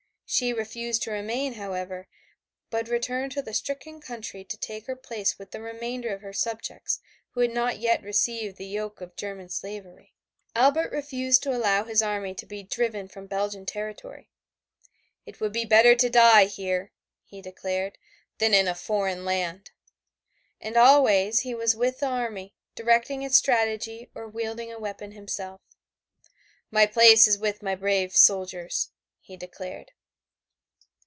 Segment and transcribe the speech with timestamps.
[0.33, 2.07] She refused to remain, however,
[2.69, 6.31] but returned to the stricken country to take her place with the remainder of her
[6.31, 10.13] subjects who had not yet received the yoke of German slavery.
[10.55, 14.29] Albert refused to allow his army to be driven from Belgian territory.
[15.25, 16.93] "It would be better to die here,"
[17.25, 17.97] he declared,
[18.37, 19.71] "than in a foreign land."
[20.61, 25.59] And always he was with the army, directing its strategy or wielding a weapon himself.
[26.71, 29.91] "My place is with my brave soldiers," he declared.